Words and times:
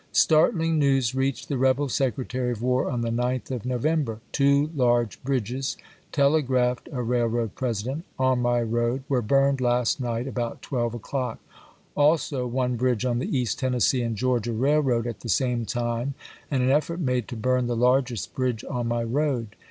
Startling 0.11 0.79
news 0.79 1.13
reached 1.13 1.47
the 1.47 1.59
rebel 1.59 1.87
Secretary 1.87 2.53
of 2.53 2.63
War 2.63 2.89
on 2.89 3.01
the 3.01 3.11
9th 3.11 3.51
of 3.51 3.67
November. 3.67 4.19
"Two 4.31 4.71
large 4.75 5.23
bridges," 5.23 5.77
telegraphed 6.11 6.89
a 6.91 7.03
railroad 7.03 7.53
president," 7.53 8.03
on 8.17 8.41
my 8.41 8.63
road 8.63 9.03
were 9.07 9.21
burned 9.21 9.61
last 9.61 9.99
night 10.01 10.27
about 10.27 10.63
twelve 10.63 10.95
o'clock; 10.95 11.37
also 11.95 12.47
one 12.47 12.77
bridge 12.77 13.05
on 13.05 13.19
the 13.19 13.37
East 13.37 13.59
Tennessee 13.59 14.01
and 14.01 14.15
Georgia 14.15 14.53
Railroad 14.53 15.05
at 15.05 15.19
the 15.19 15.29
same 15.29 15.67
time, 15.67 16.15
and 16.49 16.63
an 16.63 16.71
effort 16.71 16.99
made 16.99 17.27
to 17.27 17.35
burn 17.35 17.67
the 17.67 17.75
largest 17.77 18.33
bridge 18.33 18.65
on 18.67 18.87
my 18.87 19.03
road. 19.03 19.55